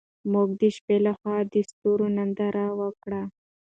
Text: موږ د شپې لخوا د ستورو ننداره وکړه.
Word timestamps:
موږ 0.31 0.49
د 0.61 0.63
شپې 0.75 0.97
لخوا 1.05 1.37
د 1.53 1.55
ستورو 1.69 2.07
ننداره 2.17 2.67
وکړه. 2.79 3.21